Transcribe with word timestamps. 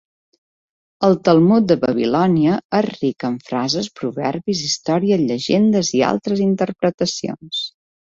El 1.07 1.17
Talmud 1.27 1.65
de 1.71 1.75
Babilònia, 1.83 2.55
és 2.77 2.87
ric 3.01 3.25
en 3.29 3.35
frases, 3.49 3.89
proverbis, 3.99 4.63
històries, 4.69 5.27
llegendes 5.33 5.93
i 5.99 6.03
altres 6.09 6.43
interpretacions. 6.47 7.61